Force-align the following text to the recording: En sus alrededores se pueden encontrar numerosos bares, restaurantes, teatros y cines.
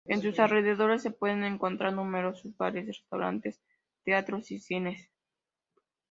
En 0.07 0.19
sus 0.23 0.39
alrededores 0.39 1.03
se 1.03 1.11
pueden 1.11 1.43
encontrar 1.43 1.93
numerosos 1.93 2.57
bares, 2.57 2.87
restaurantes, 2.87 3.61
teatros 4.03 4.49
y 4.49 4.59
cines. 4.59 5.11